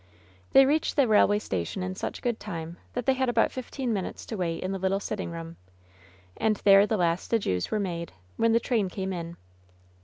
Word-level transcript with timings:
They 0.53 0.65
reached 0.65 0.95
the 0.95 1.07
railway 1.07 1.37
station 1.37 1.83
in 1.83 1.93
such 1.93 2.23
good 2.23 2.39
time 2.39 2.77
that 2.93 3.05
they 3.05 3.13
had 3.13 3.29
about 3.29 3.51
fifteen 3.51 3.93
minutes 3.93 4.25
to 4.25 4.35
wait 4.35 4.63
in 4.63 4.71
the 4.71 4.79
little 4.79 4.99
sitting 4.99 5.29
room; 5.29 5.57
and 6.35 6.55
there 6.63 6.87
the 6.87 6.97
last 6.97 7.31
adieus 7.33 7.69
were 7.69 7.79
made, 7.79 8.11
when 8.35 8.51
the 8.51 8.59
train 8.59 8.89
came 8.89 9.13
in. 9.13 9.37